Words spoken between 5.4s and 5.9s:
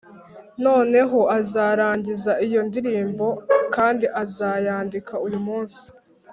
munsi